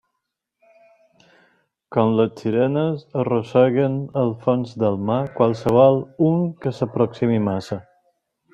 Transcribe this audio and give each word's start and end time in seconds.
Com 1.95 2.13
les 2.19 2.31
sirenes, 2.39 3.03
arrosseguen 3.25 3.99
al 4.23 4.33
fons 4.47 4.73
del 4.85 4.99
mar 5.11 5.21
qualsevol 5.39 6.01
un 6.31 6.41
que 6.65 6.75
s'aproximi 6.79 7.41
massa. 7.51 7.79